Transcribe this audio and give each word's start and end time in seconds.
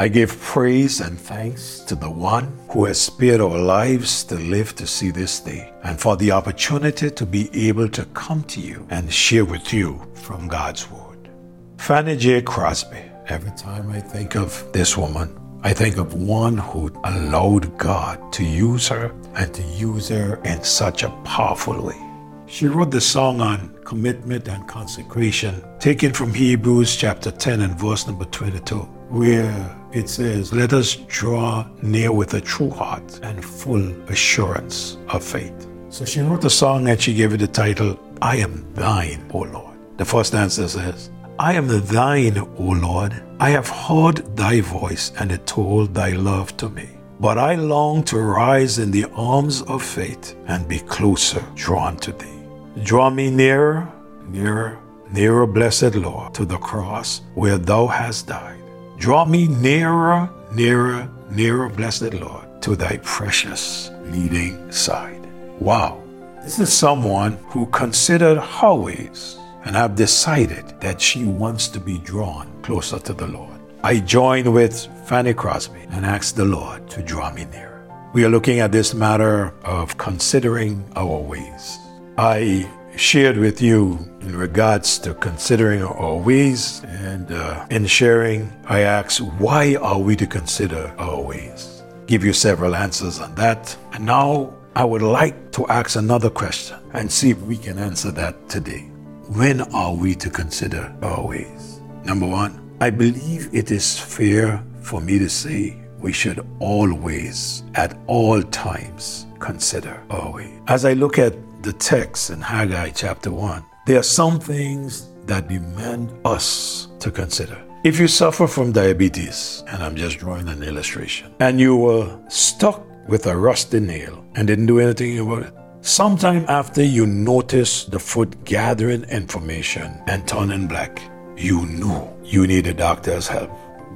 I 0.00 0.08
give 0.08 0.40
praise 0.40 1.02
and 1.02 1.20
thanks 1.20 1.80
to 1.80 1.94
the 1.94 2.08
one 2.08 2.58
who 2.70 2.86
has 2.86 2.98
spared 2.98 3.42
our 3.42 3.58
lives 3.58 4.24
to 4.24 4.36
live 4.36 4.74
to 4.76 4.86
see 4.86 5.10
this 5.10 5.40
day 5.40 5.74
and 5.82 6.00
for 6.00 6.16
the 6.16 6.32
opportunity 6.32 7.10
to 7.10 7.26
be 7.26 7.68
able 7.68 7.86
to 7.90 8.06
come 8.14 8.42
to 8.44 8.60
you 8.60 8.86
and 8.88 9.12
share 9.12 9.44
with 9.44 9.74
you 9.74 10.00
from 10.14 10.48
God's 10.48 10.90
Word. 10.90 11.28
Fanny 11.76 12.16
J. 12.16 12.40
Crosby. 12.40 13.02
Every 13.26 13.50
time 13.58 13.90
I 13.90 14.00
think 14.00 14.36
of 14.36 14.72
this 14.72 14.96
woman, 14.96 15.38
I 15.62 15.74
think 15.74 15.98
of 15.98 16.14
one 16.14 16.56
who 16.56 16.90
allowed 17.04 17.76
God 17.76 18.32
to 18.32 18.42
use 18.42 18.88
her 18.88 19.14
and 19.34 19.52
to 19.52 19.62
use 19.62 20.08
her 20.08 20.40
in 20.46 20.64
such 20.64 21.02
a 21.02 21.10
powerful 21.24 21.78
way. 21.78 22.00
She 22.46 22.68
wrote 22.68 22.90
the 22.90 23.02
song 23.02 23.42
on 23.42 23.76
commitment 23.84 24.48
and 24.48 24.66
consecration, 24.66 25.62
taken 25.78 26.14
from 26.14 26.32
Hebrews 26.32 26.96
chapter 26.96 27.30
10 27.30 27.60
and 27.60 27.78
verse 27.78 28.06
number 28.06 28.24
22, 28.24 28.76
where 29.10 29.76
it 29.92 30.08
says, 30.08 30.52
Let 30.52 30.72
us 30.72 30.96
draw 31.08 31.66
near 31.82 32.12
with 32.12 32.34
a 32.34 32.40
true 32.40 32.70
heart 32.70 33.20
and 33.22 33.44
full 33.44 33.90
assurance 34.08 34.96
of 35.08 35.24
faith. 35.24 35.66
So 35.88 36.04
she 36.04 36.20
wrote 36.20 36.42
the 36.42 36.50
song 36.50 36.88
and 36.88 37.00
she 37.00 37.14
gave 37.14 37.32
it 37.32 37.38
the 37.38 37.48
title, 37.48 37.98
I 38.22 38.36
am 38.36 38.72
thine, 38.74 39.28
O 39.34 39.40
Lord. 39.40 39.76
The 39.96 40.04
first 40.04 40.34
answer 40.34 40.68
says, 40.68 41.10
I 41.38 41.54
am 41.54 41.66
thine, 41.86 42.38
O 42.38 42.52
Lord. 42.58 43.14
I 43.40 43.50
have 43.50 43.68
heard 43.68 44.36
thy 44.36 44.60
voice, 44.60 45.12
and 45.18 45.32
it 45.32 45.46
told 45.46 45.94
thy 45.94 46.10
love 46.10 46.56
to 46.58 46.68
me. 46.68 46.88
But 47.18 47.38
I 47.38 47.54
long 47.54 48.04
to 48.04 48.18
rise 48.18 48.78
in 48.78 48.90
the 48.90 49.06
arms 49.14 49.62
of 49.62 49.82
faith 49.82 50.36
and 50.46 50.68
be 50.68 50.78
closer 50.78 51.44
drawn 51.54 51.96
to 51.98 52.12
thee. 52.12 52.82
Draw 52.82 53.10
me 53.10 53.30
nearer, 53.30 53.90
nearer, 54.28 54.78
nearer, 55.12 55.46
blessed 55.46 55.94
Lord, 55.96 56.34
to 56.34 56.44
the 56.44 56.58
cross 56.58 57.22
where 57.34 57.58
thou 57.58 57.86
hast 57.86 58.28
died. 58.28 58.62
Draw 59.00 59.24
me 59.24 59.48
nearer, 59.48 60.28
nearer, 60.52 61.08
nearer, 61.30 61.70
blessed 61.70 62.12
Lord, 62.12 62.60
to 62.60 62.76
thy 62.76 62.98
precious 63.02 63.90
leading 64.02 64.70
side. 64.70 65.26
Wow. 65.58 66.02
This 66.42 66.58
is 66.58 66.70
someone 66.70 67.38
who 67.48 67.64
considered 67.68 68.36
her 68.36 68.74
ways 68.74 69.38
and 69.64 69.74
have 69.74 69.94
decided 69.94 70.78
that 70.82 71.00
she 71.00 71.24
wants 71.24 71.66
to 71.68 71.80
be 71.80 71.96
drawn 71.96 72.52
closer 72.60 72.98
to 72.98 73.14
the 73.14 73.26
Lord. 73.26 73.58
I 73.82 74.00
join 74.00 74.52
with 74.52 74.86
Fanny 75.06 75.32
Crosby 75.32 75.80
and 75.92 76.04
ask 76.04 76.34
the 76.34 76.44
Lord 76.44 76.86
to 76.90 77.02
draw 77.02 77.32
me 77.32 77.46
near. 77.46 77.82
We 78.12 78.26
are 78.26 78.28
looking 78.28 78.60
at 78.60 78.70
this 78.70 78.92
matter 78.92 79.54
of 79.64 79.96
considering 79.96 80.84
our 80.94 81.20
ways. 81.20 81.78
I 82.18 82.70
shared 82.96 83.36
with 83.36 83.62
you 83.62 83.98
in 84.20 84.36
regards 84.36 84.98
to 85.00 85.14
considering 85.14 85.82
our 85.82 86.16
ways, 86.16 86.82
and 86.84 87.30
uh, 87.32 87.66
in 87.70 87.86
sharing, 87.86 88.52
I 88.66 88.80
asked, 88.80 89.20
why 89.20 89.76
are 89.76 89.98
we 89.98 90.16
to 90.16 90.26
consider 90.26 90.94
our 90.98 91.20
ways? 91.20 91.82
Give 92.06 92.24
you 92.24 92.32
several 92.32 92.74
answers 92.74 93.20
on 93.20 93.34
that. 93.36 93.76
And 93.92 94.06
now 94.06 94.54
I 94.76 94.84
would 94.84 95.02
like 95.02 95.52
to 95.52 95.66
ask 95.68 95.96
another 95.96 96.30
question 96.30 96.78
and 96.92 97.10
see 97.10 97.30
if 97.30 97.40
we 97.42 97.56
can 97.56 97.78
answer 97.78 98.10
that 98.12 98.48
today. 98.48 98.90
When 99.28 99.60
are 99.72 99.94
we 99.94 100.14
to 100.16 100.30
consider 100.30 100.94
our 101.02 101.26
ways? 101.26 101.80
Number 102.04 102.26
one, 102.26 102.76
I 102.80 102.90
believe 102.90 103.48
it 103.52 103.70
is 103.70 103.98
fair 103.98 104.62
for 104.80 105.00
me 105.00 105.18
to 105.18 105.28
say 105.28 105.76
we 106.00 106.12
should 106.12 106.44
always, 106.58 107.62
at 107.74 107.96
all 108.06 108.42
times, 108.42 109.26
consider 109.38 110.02
our 110.10 110.32
ways. 110.32 110.60
As 110.66 110.84
I 110.84 110.94
look 110.94 111.18
at 111.18 111.34
the 111.62 111.72
text 111.72 112.30
in 112.30 112.40
Haggai 112.40 112.90
chapter 112.90 113.30
1, 113.30 113.64
there 113.86 113.98
are 113.98 114.02
some 114.02 114.40
things 114.40 115.12
that 115.26 115.48
demand 115.48 116.12
us 116.24 116.88
to 117.00 117.10
consider. 117.10 117.60
If 117.84 117.98
you 117.98 118.08
suffer 118.08 118.46
from 118.46 118.72
diabetes, 118.72 119.64
and 119.68 119.82
I'm 119.82 119.96
just 119.96 120.18
drawing 120.18 120.48
an 120.48 120.62
illustration, 120.62 121.34
and 121.40 121.58
you 121.58 121.76
were 121.76 122.18
stuck 122.28 122.84
with 123.08 123.26
a 123.26 123.36
rusty 123.36 123.80
nail 123.80 124.24
and 124.34 124.46
didn't 124.46 124.66
do 124.66 124.80
anything 124.80 125.18
about 125.18 125.44
it, 125.44 125.54
Sometime 125.82 126.44
after 126.46 126.84
you 126.84 127.06
notice 127.06 127.86
the 127.86 127.98
foot 127.98 128.44
gathering 128.44 129.02
information 129.04 129.98
and 130.08 130.28
turning 130.28 130.66
black, 130.66 131.00
you 131.38 131.64
knew 131.64 132.06
you 132.22 132.46
need 132.46 132.66
a 132.66 132.74
doctor's 132.74 133.26
help 133.26 133.50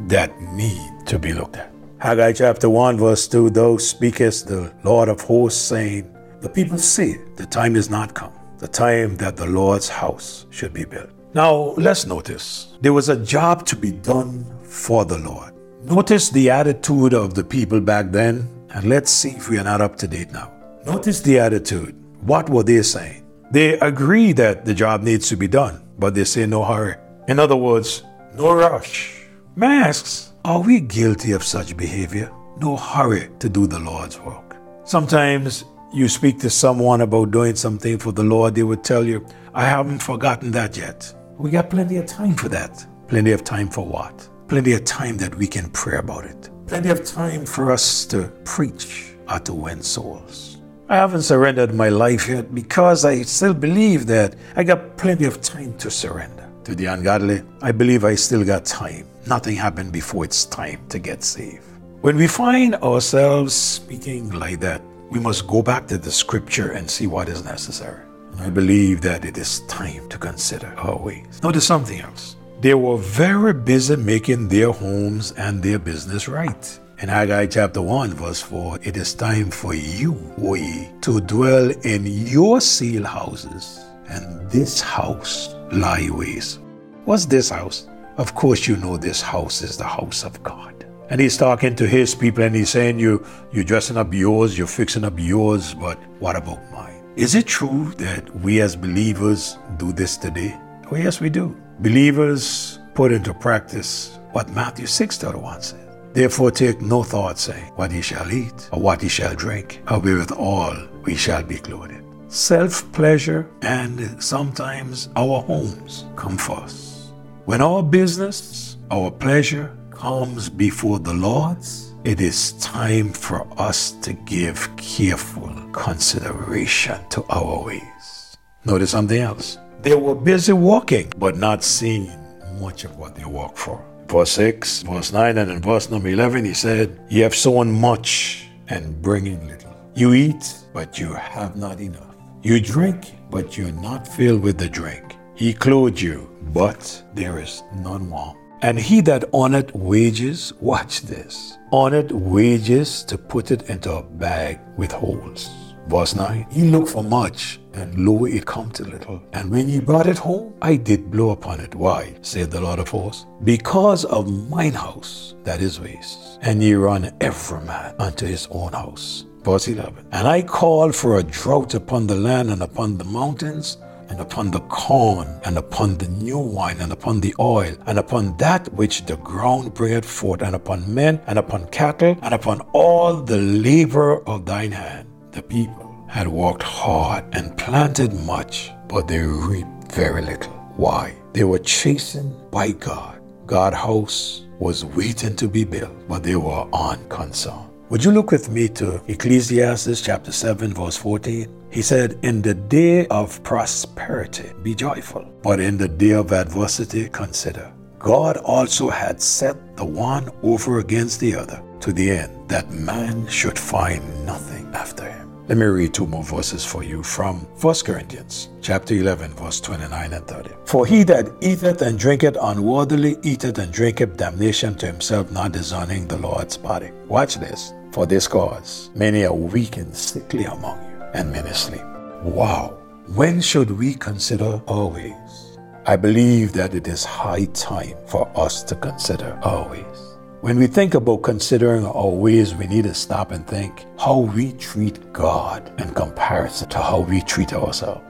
that 0.09 0.41
need 0.41 1.07
to 1.07 1.19
be 1.19 1.35
looked 1.35 1.57
at. 1.57 1.71
Haggai 1.99 2.33
chapter 2.33 2.71
1 2.71 2.97
verse 2.97 3.29
2, 3.29 3.51
Thou 3.51 3.77
speakest 3.77 4.49
the 4.49 4.73
Lord 4.83 5.11
of 5.11 5.21
hosts 5.21 5.61
saying, 5.61 6.11
The 6.45 6.51
people 6.51 6.77
say 6.77 7.17
the 7.37 7.47
time 7.47 7.75
is 7.75 7.89
not 7.89 8.13
come, 8.13 8.35
the 8.59 8.69
time 8.69 9.17
that 9.17 9.35
the 9.35 9.47
Lord's 9.47 9.89
house 9.89 10.45
should 10.51 10.75
be 10.75 10.85
built. 10.85 11.09
Now 11.33 11.73
let's 11.79 12.05
notice, 12.05 12.77
there 12.83 12.93
was 12.93 13.09
a 13.09 13.17
job 13.25 13.65
to 13.65 13.75
be 13.75 13.93
done 13.93 14.45
for 14.63 15.07
the 15.07 15.17
Lord. 15.17 15.55
Notice 15.85 16.29
the 16.29 16.51
attitude 16.51 17.15
of 17.15 17.33
the 17.33 17.45
people 17.45 17.81
back 17.81 18.11
then, 18.11 18.47
and 18.75 18.91
let's 18.91 19.11
see 19.11 19.31
if 19.31 19.49
we 19.49 19.57
are 19.57 19.65
not 19.65 19.81
up 19.81 19.97
to 19.97 20.07
date 20.07 20.33
now. 20.33 20.53
Notice 20.85 21.23
the 21.23 21.39
attitude. 21.39 21.97
What 22.21 22.51
were 22.51 22.63
they 22.63 22.83
saying? 22.83 23.25
They 23.51 23.79
agree 23.79 24.35
that 24.35 24.67
the 24.67 24.75
job 24.75 25.03
needs 25.03 25.31
to 25.31 25.39
be 25.39 25.49
done, 25.49 25.83
but 25.99 26.15
they 26.15 26.25
say 26.25 26.45
no 26.45 26.63
hurry. 26.63 26.97
In 27.27 27.39
other 27.39 27.57
words, 27.57 28.03
no 28.35 28.53
rush. 28.53 29.29
Masks, 29.57 30.35
are 30.45 30.61
we 30.61 30.81
guilty 30.81 31.33
of 31.33 31.43
such 31.43 31.75
behavior? 31.75 32.31
No 32.59 32.77
hurry 32.77 33.31
to 33.39 33.49
do 33.49 33.67
the 33.67 33.79
Lord's 33.79 34.21
work. 34.21 34.57
Sometimes 34.85 35.65
you 35.95 36.09
speak 36.09 36.41
to 36.41 36.51
someone 36.51 37.03
about 37.03 37.31
doing 37.31 37.55
something 37.55 37.99
for 37.99 38.11
the 38.13 38.25
Lord, 38.25 38.57
they 38.57 38.65
would 38.65 38.83
tell 38.83 39.05
you, 39.05 39.25
I 39.55 39.65
haven't 39.65 40.01
forgotten 40.01 40.51
that 40.51 40.77
yet. 40.77 41.15
We 41.39 41.51
got 41.51 41.71
plenty 41.71 41.97
of 41.99 42.07
time 42.07 42.35
for 42.35 42.49
that. 42.49 42.85
Plenty 43.07 43.31
of 43.31 43.45
time 43.45 43.69
for 43.69 43.87
what? 43.87 44.29
Plenty 44.49 44.73
of 44.73 44.85
time 44.85 45.17
that 45.19 45.35
we 45.37 45.47
can 45.47 45.71
pray 45.71 45.99
about 45.99 46.25
it. 46.25 46.51
Plenty 46.67 46.91
of 46.91 47.05
time 47.05 47.47
for 47.47 47.71
us 47.71 48.05
to 48.07 48.33
preach 48.45 49.15
or 49.31 49.39
to 49.41 49.55
win 49.55 49.83
souls. 49.83 50.59
I 50.89 50.97
haven't 50.97 51.23
surrendered 51.23 51.75
my 51.75 51.91
life 51.91 52.29
yet 52.29 52.55
because 52.55 53.05
I 53.05 53.23
still 53.23 53.55
believe 53.55 54.07
that 54.07 54.35
I 54.57 54.65
got 54.65 54.97
plenty 54.97 55.27
of 55.27 55.41
time 55.41 55.79
to 55.79 55.91
surrender. 55.91 56.51
To 56.65 56.75
the 56.75 56.87
ungodly, 56.87 57.43
I 57.63 57.71
believe 57.71 58.05
I 58.05 58.17
still 58.17 58.45
got 58.45 58.65
time. 58.65 59.07
Nothing 59.27 59.55
happened 59.55 59.93
before 59.93 60.25
it's 60.25 60.45
time 60.45 60.81
to 60.89 60.99
get 60.99 61.23
saved. 61.23 61.65
When 62.01 62.17
we 62.17 62.27
find 62.27 62.75
ourselves 62.77 63.55
speaking 63.55 64.31
like 64.31 64.61
that, 64.61 64.83
we 65.11 65.21
must 65.21 65.47
go 65.47 65.63
back 65.63 65.87
to 65.89 65.99
the 65.99 66.11
scripture 66.11 66.73
and 66.73 66.91
see 66.91 67.07
what 67.07 67.29
is 67.29 67.45
necessary. 67.45 68.03
I 68.39 68.51
believe 68.51 69.01
that 69.03 69.25
it 69.25 69.39
is 69.39 69.61
time 69.69 70.09
to 70.09 70.19
consider 70.19 70.75
our 70.77 70.99
ways. 70.99 71.41
Notice 71.43 71.67
something 71.67 72.01
else. 72.01 72.37
They 72.61 72.75
were 72.75 72.97
very 72.97 73.53
busy 73.53 73.97
making 73.97 74.49
their 74.49 74.73
homes 74.73 75.33
and 75.33 75.63
their 75.63 75.79
business 75.79 76.29
right. 76.29 76.81
In 77.01 77.09
Haggai 77.09 77.47
chapter 77.47 77.83
1, 77.83 78.15
verse 78.15 78.41
4, 78.41 78.79
it 78.83 78.97
is 78.97 79.15
time 79.15 79.51
for 79.51 79.75
you, 79.75 80.13
we, 80.39 80.89
to 81.03 81.21
dwell 81.21 81.71
in 81.83 82.07
your 82.07 82.61
seal 82.61 83.05
houses, 83.05 83.85
and 84.09 84.51
this 84.51 84.81
house 84.81 85.55
lie 85.73 86.09
waste. 86.11 86.61
What's 87.05 87.27
this 87.27 87.51
house? 87.51 87.89
Of 88.17 88.35
course, 88.35 88.67
you 88.67 88.77
know 88.77 88.97
this 88.97 89.21
house 89.21 89.61
is 89.61 89.77
the 89.77 89.85
house 89.85 90.25
of 90.25 90.43
God. 90.43 90.84
And 91.15 91.21
he's 91.21 91.37
talking 91.37 91.77
to 91.77 91.87
his 91.87 92.13
people 92.13 92.43
and 92.43 92.57
he's 92.57 92.71
saying, 92.71 92.99
you, 92.99 93.25
You're 93.53 93.63
dressing 93.63 93.97
up 93.97 94.13
yours, 94.13 94.59
you're 94.59 94.67
fixing 94.67 95.05
up 95.05 95.15
yours, 95.17 95.73
but 95.73 95.97
what 96.19 96.35
about 96.35 96.59
mine? 96.73 97.05
Is 97.15 97.37
it 97.37 97.47
true 97.47 97.93
that 97.99 98.35
we 98.41 98.61
as 98.61 98.75
believers 98.75 99.57
do 99.77 99.93
this 99.93 100.17
today? 100.17 100.59
Oh, 100.91 100.97
yes, 100.97 101.21
we 101.21 101.31
do. 101.31 101.57
Believers 101.79 102.81
put 102.95 103.13
into 103.13 103.33
practice 103.33 104.19
what 104.33 104.51
Matthew 104.51 104.87
6 104.87 105.17
31 105.17 105.63
says. 105.63 105.79
Therefore 106.15 106.51
take 106.51 106.81
no 106.81 107.05
thought, 107.05 107.39
saying, 107.39 107.71
What 107.77 107.93
ye 107.93 108.01
shall 108.01 108.29
eat, 108.33 108.69
or 108.73 108.81
what 108.81 109.01
ye 109.01 109.09
shall 109.09 109.37
drink, 109.37 109.83
or 109.89 110.01
wherewithal 110.01 110.89
we 111.05 111.15
shall 111.15 111.45
be 111.45 111.59
clothed. 111.59 112.03
Self 112.27 112.91
pleasure 112.91 113.49
and 113.63 114.21
sometimes 114.21 115.11
our 115.15 115.43
homes 115.43 116.07
come 116.17 116.37
first. 116.37 117.13
When 117.45 117.63
our 117.63 117.85
business, 117.85 118.79
our 118.91 119.13
pleasure 119.13 119.77
comes 120.05 120.51
before 120.51 120.99
the 120.99 121.15
Lord's, 121.15 121.95
it 122.05 122.21
is 122.21 122.53
time 122.61 123.11
for 123.11 123.49
us 123.59 123.93
to 124.03 124.13
give 124.13 124.69
careful 124.77 125.49
consideration 125.73 126.99
to 127.09 127.25
our 127.31 127.65
ways. 127.65 128.37
Notice 128.67 128.91
something 128.91 129.19
else. 129.19 129.57
They 129.81 129.95
were 129.95 130.15
busy 130.15 130.53
walking, 130.53 131.11
but 131.17 131.39
not 131.39 131.65
seeing 131.65 132.13
much 132.61 132.85
of 132.85 132.99
what 132.99 133.15
they 133.15 133.25
walk 133.25 133.57
for 133.57 133.83
verse 134.09 134.33
6, 134.33 134.83
verse 134.83 135.11
9, 135.11 135.39
and 135.39 135.51
in 135.51 135.63
verse 135.63 135.89
number 135.89 136.11
11, 136.11 136.45
he 136.45 136.53
said, 136.53 137.01
You 137.09 137.23
have 137.23 137.35
sown 137.35 137.73
much 137.73 138.47
and 138.69 139.01
bringing 139.01 139.49
little. 139.49 139.75
You 139.95 140.13
eat, 140.13 140.59
but 140.75 140.99
you 140.99 141.15
have 141.15 141.57
not 141.57 141.81
enough. 141.81 142.15
You 142.43 142.61
drink, 142.61 143.15
but 143.31 143.57
you're 143.57 143.73
not 143.73 144.07
filled 144.07 144.43
with 144.43 144.59
the 144.59 144.69
drink. 144.69 145.17
He 145.35 145.55
clothed 145.55 145.99
you, 145.99 146.29
but 146.53 147.03
there 147.15 147.39
is 147.39 147.63
none 147.77 148.11
warm. 148.11 148.37
And 148.65 148.79
he 148.81 149.03
that 149.03 149.27
honored 149.35 149.73
wages, 149.73 150.55
watch 150.55 151.03
this, 151.03 151.59
honored 151.71 152.11
wages 152.11 153.05
to 153.05 153.19
put 153.19 153.51
it 153.51 153.69
into 153.69 153.93
a 153.93 154.03
bag 154.03 154.59
with 154.79 154.91
holes. 154.91 155.51
Verse 155.87 156.17
9, 156.17 156.47
he 156.51 156.63
looked 156.63 156.89
for 156.89 157.05
much 157.05 157.61
and 157.75 157.95
lo, 158.07 158.25
it 158.25 158.47
come 158.47 158.71
to 158.71 158.85
little. 158.85 159.23
And 159.35 159.51
when 159.51 159.69
ye 159.69 159.81
brought 159.81 160.07
it 160.07 160.17
home, 160.17 160.55
I 160.63 160.77
did 160.77 161.11
blow 161.11 161.29
upon 161.29 161.61
it. 161.61 161.75
Why? 161.75 162.15
saith 162.23 162.53
the 162.53 162.61
Lord 162.63 162.79
of 162.79 162.89
hosts. 162.89 163.27
Because 163.45 164.07
of 164.07 164.33
mine 164.49 164.73
house 164.73 165.35
that 165.45 165.61
is 165.61 165.79
waste. 165.79 166.39
And 166.41 166.63
ye 166.63 166.73
run 166.73 167.15
every 167.21 167.61
man 167.67 167.95
unto 167.99 168.25
his 168.25 168.49
own 168.51 168.73
house. 168.73 169.27
Verse 169.43 169.69
11. 169.69 170.07
And 170.13 170.27
I 170.27 170.41
called 170.41 170.97
for 170.97 171.19
a 171.19 171.23
drought 171.23 171.75
upon 171.75 172.07
the 172.07 172.17
land 172.17 172.51
and 172.51 172.63
upon 172.63 172.97
the 172.97 173.05
mountains, 173.05 173.77
and 174.09 174.21
upon 174.21 174.51
the 174.51 174.61
corn, 174.61 175.29
and 175.45 175.59
upon 175.59 175.99
the 175.99 176.09
new 176.09 176.39
wine, 176.39 176.81
and 176.81 176.93
upon 176.93 177.21
the 177.21 177.35
oil, 177.39 177.75
and 177.87 177.99
upon 177.99 178.37
that 178.39 178.73
which 178.75 179.07
the 179.07 179.17
ground 179.19 179.75
bringeth 179.75 180.05
forth, 180.05 180.43
and 180.43 180.55
upon 180.55 180.93
men, 180.93 181.21
and 181.27 181.39
upon 181.39 181.67
cattle, 181.69 182.17
and 182.23 182.35
upon 182.35 182.61
all 182.73 183.17
the 183.17 183.39
labor 183.39 184.23
of 184.29 184.47
thine 184.47 184.73
hand. 184.73 185.09
The 185.33 185.43
people 185.43 185.95
had 186.09 186.29
worked 186.29 186.63
hard 186.63 187.25
and 187.33 187.57
planted 187.57 188.13
much, 188.13 188.71
but 188.89 189.09
they 189.09 189.21
reaped 189.21 189.93
very 189.93 190.23
little. 190.23 190.53
Why? 190.77 191.15
They 191.33 191.45
were 191.45 191.59
chastened 191.59 192.51
by 192.51 192.71
God. 192.71 193.21
God's 193.47 193.77
house 193.77 194.47
was 194.61 194.85
waiting 194.85 195.35
to 195.37 195.49
be 195.49 195.65
built, 195.65 195.93
but 196.09 196.23
they 196.23 196.37
were 196.37 196.67
unconcerned. 196.73 197.71
Would 197.91 198.03
you 198.03 198.13
look 198.13 198.31
with 198.31 198.49
me 198.49 198.69
to 198.71 199.03
Ecclesiastes 199.09 200.01
chapter 200.01 200.33
7, 200.33 200.73
verse 200.73 200.97
14? 200.97 201.67
He 201.71 201.83
said, 201.83 202.19
In 202.23 202.41
the 202.41 202.55
day 202.55 203.07
of 203.09 203.43
prosperity, 203.43 204.51
be 204.63 204.75
joyful, 204.75 205.31
but 205.43 205.61
in 205.61 205.77
the 205.77 205.89
day 205.89 206.13
of 206.13 206.33
adversity, 206.33 207.11
consider. 207.11 207.71
God 207.99 208.39
also 208.39 208.89
had 208.89 209.21
set 209.21 209.77
the 209.77 209.85
one 209.85 210.31
over 210.43 210.79
against 210.79 211.21
the 211.21 211.35
other 211.37 211.63
to 211.81 211.93
the 211.93 212.11
end 212.11 212.49
that 212.49 212.71
man 212.71 213.27
should 213.27 213.59
find 213.59 214.03
nothing 214.25 214.67
after 214.73 215.05
him. 215.05 215.24
Let 215.47 215.59
me 215.59 215.67
read 215.67 215.93
two 215.93 216.07
more 216.07 216.25
verses 216.25 216.65
for 216.65 216.83
you 216.83 217.03
from 217.03 217.41
1 217.61 217.75
Corinthians 217.85 218.49
chapter 218.63 218.95
11 218.95 219.35
verse 219.35 219.61
29 219.61 220.15
and 220.15 220.27
30. 220.27 220.51
For 220.65 220.87
he 220.87 221.03
that 221.03 221.31
eateth 221.43 221.83
and 221.83 221.99
drinketh 221.99 222.39
unworthily 222.41 223.19
eateth 223.23 223.59
and 223.59 223.71
drinketh 223.71 224.17
damnation 224.17 224.75
to 224.77 224.87
himself, 224.87 225.31
not 225.31 225.53
discerning 225.53 226.09
the 226.09 226.17
Lord's 226.17 226.57
body. 226.57 226.93
Watch 227.09 227.35
this. 227.35 227.75
For 227.93 228.07
this 228.07 228.27
cause 228.27 228.89
many 228.95 229.27
are 229.27 229.35
weak 229.35 229.77
and 229.77 229.95
sickly 229.95 230.45
among 230.45 230.83
you, 230.83 231.03
and 231.13 231.31
many 231.31 231.53
sleep. 231.53 231.85
Wow. 232.23 232.79
When 233.09 233.43
should 233.43 233.71
we 233.71 233.97
consider 233.97 234.63
our 234.67 234.87
ways? 234.87 235.59
I 235.85 235.97
believe 235.97 236.55
that 236.55 236.75
it 236.75 236.89
is 236.89 237.05
high 237.05 237.45
time 237.53 237.99
for 238.07 238.33
us 238.35 238.63
to 238.63 238.75
consider 238.77 239.39
our 239.43 239.69
ways. 239.69 240.14
When 240.45 240.59
we 240.59 240.67
think 240.67 240.93
about 240.93 241.23
considering 241.23 241.87
our 241.87 242.11
ways, 242.11 242.55
we 242.55 242.67
need 242.67 242.85
to 242.85 242.93
stop 242.93 243.31
and 243.31 243.47
think 243.47 243.87
how 243.99 244.19
we 244.19 244.53
treat 244.53 245.11
God 245.11 245.73
in 245.81 245.95
comparison 245.95 246.69
to 246.69 246.83
how 246.83 247.01
we 247.01 247.23
treat 247.23 247.55
ourselves. 247.55 248.05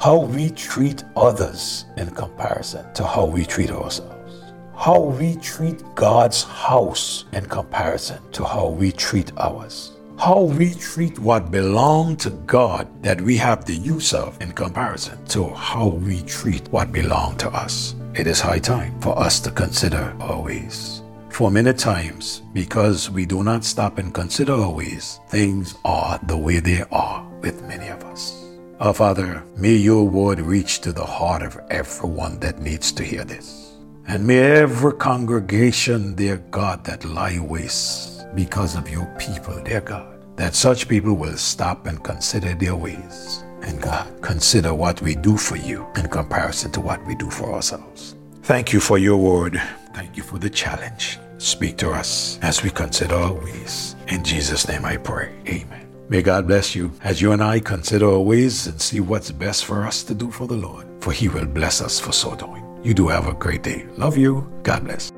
How 0.00 0.20
we 0.20 0.48
treat 0.48 1.04
others 1.16 1.84
in 1.98 2.08
comparison 2.12 2.90
to 2.94 3.04
how 3.04 3.26
we 3.26 3.44
treat 3.44 3.70
ourselves. 3.70 4.54
How 4.74 4.98
we 4.98 5.36
treat 5.36 5.84
God's 5.94 6.44
house 6.44 7.26
in 7.34 7.44
comparison 7.44 8.22
to 8.32 8.46
how 8.46 8.68
we 8.68 8.90
treat 8.90 9.30
ours. 9.36 9.92
How 10.18 10.44
we 10.44 10.72
treat 10.72 11.18
what 11.18 11.50
belongs 11.50 12.22
to 12.22 12.30
God 12.30 12.88
that 13.02 13.20
we 13.20 13.36
have 13.36 13.66
the 13.66 13.76
use 13.76 14.14
of 14.14 14.40
in 14.40 14.52
comparison 14.52 15.22
to 15.26 15.50
how 15.50 15.88
we 15.88 16.22
treat 16.22 16.66
what 16.68 16.90
belongs 16.90 17.36
to 17.42 17.50
us. 17.50 17.94
It 18.14 18.26
is 18.26 18.40
high 18.40 18.60
time 18.60 18.98
for 19.02 19.18
us 19.18 19.40
to 19.40 19.50
consider 19.50 20.16
our 20.20 20.40
ways. 20.40 20.95
For 21.36 21.50
many 21.50 21.74
times, 21.74 22.40
because 22.54 23.10
we 23.10 23.26
do 23.26 23.44
not 23.44 23.62
stop 23.62 23.98
and 23.98 24.14
consider 24.14 24.54
our 24.54 24.70
ways, 24.70 25.20
things 25.28 25.74
are 25.84 26.18
the 26.26 26.38
way 26.38 26.60
they 26.60 26.82
are 26.90 27.28
with 27.42 27.62
many 27.64 27.88
of 27.88 28.02
us. 28.04 28.42
Our 28.80 28.94
Father, 28.94 29.44
may 29.54 29.74
your 29.74 30.08
word 30.08 30.40
reach 30.40 30.80
to 30.80 30.94
the 30.94 31.04
heart 31.04 31.42
of 31.42 31.60
everyone 31.68 32.40
that 32.40 32.60
needs 32.60 32.90
to 32.92 33.04
hear 33.04 33.22
this. 33.22 33.74
And 34.08 34.26
may 34.26 34.38
every 34.38 34.94
congregation, 34.94 36.14
dear 36.14 36.38
God, 36.50 36.84
that 36.84 37.04
lie 37.04 37.38
waste 37.38 38.24
because 38.34 38.74
of 38.74 38.88
your 38.88 39.04
people, 39.18 39.62
dear 39.62 39.82
God, 39.82 40.18
that 40.36 40.54
such 40.54 40.88
people 40.88 41.12
will 41.12 41.36
stop 41.36 41.86
and 41.86 42.02
consider 42.02 42.54
their 42.54 42.76
ways. 42.76 43.44
And 43.60 43.82
God, 43.82 44.22
consider 44.22 44.72
what 44.72 45.02
we 45.02 45.14
do 45.14 45.36
for 45.36 45.56
you 45.56 45.86
in 45.96 46.08
comparison 46.08 46.72
to 46.72 46.80
what 46.80 47.06
we 47.06 47.14
do 47.14 47.28
for 47.28 47.52
ourselves. 47.52 48.14
Thank 48.44 48.72
you 48.72 48.80
for 48.80 48.96
your 48.96 49.18
word. 49.18 49.60
Thank 49.92 50.16
you 50.16 50.22
for 50.22 50.38
the 50.38 50.48
challenge. 50.48 51.18
Speak 51.38 51.76
to 51.78 51.90
us 51.90 52.38
as 52.42 52.62
we 52.62 52.70
consider 52.70 53.14
our 53.14 53.32
ways. 53.32 53.96
In 54.08 54.24
Jesus' 54.24 54.68
name 54.68 54.84
I 54.84 54.96
pray. 54.96 55.34
Amen. 55.48 55.86
May 56.08 56.22
God 56.22 56.46
bless 56.46 56.74
you 56.74 56.92
as 57.02 57.20
you 57.20 57.32
and 57.32 57.42
I 57.42 57.60
consider 57.60 58.06
our 58.06 58.20
ways 58.20 58.66
and 58.66 58.80
see 58.80 59.00
what's 59.00 59.30
best 59.32 59.64
for 59.64 59.84
us 59.84 60.02
to 60.04 60.14
do 60.14 60.30
for 60.30 60.46
the 60.46 60.56
Lord, 60.56 60.86
for 61.00 61.12
He 61.12 61.28
will 61.28 61.46
bless 61.46 61.80
us 61.80 61.98
for 61.98 62.12
so 62.12 62.34
doing. 62.36 62.64
You 62.82 62.94
do 62.94 63.08
have 63.08 63.26
a 63.26 63.34
great 63.34 63.62
day. 63.62 63.86
Love 63.96 64.16
you. 64.16 64.48
God 64.62 64.84
bless. 64.84 65.15